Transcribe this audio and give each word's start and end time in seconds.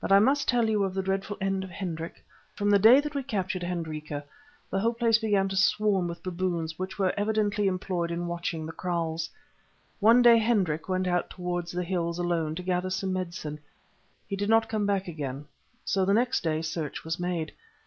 "But 0.00 0.10
I 0.12 0.18
must 0.18 0.48
tell 0.48 0.66
you 0.70 0.82
of 0.82 0.94
the 0.94 1.02
dreadful 1.02 1.36
end 1.38 1.62
of 1.62 1.68
Hendrik. 1.68 2.24
From 2.54 2.70
the 2.70 2.78
day 2.78 3.00
that 3.00 3.14
we 3.14 3.22
captured 3.22 3.62
Hendrika 3.62 4.24
the 4.70 4.80
whole 4.80 4.94
place 4.94 5.18
began 5.18 5.46
to 5.50 5.56
swarm 5.58 6.08
with 6.08 6.22
baboons 6.22 6.78
which 6.78 6.98
were 6.98 7.12
evidently 7.18 7.66
employed 7.66 8.10
in 8.10 8.26
watching 8.28 8.64
the 8.64 8.72
kraals. 8.72 9.28
One 10.00 10.22
day 10.22 10.38
Hendrik 10.38 10.88
went 10.88 11.06
out 11.06 11.28
towards 11.28 11.70
the 11.70 11.84
hills 11.84 12.18
alone 12.18 12.54
to 12.54 12.62
gather 12.62 12.88
some 12.88 13.12
medicine. 13.12 13.58
He 14.26 14.36
did 14.36 14.48
not 14.48 14.70
come 14.70 14.86
back 14.86 15.06
again, 15.06 15.44
so 15.84 16.06
the 16.06 16.14
next 16.14 16.42
day 16.42 16.62
search 16.62 17.04
was 17.04 17.20
made. 17.20 17.52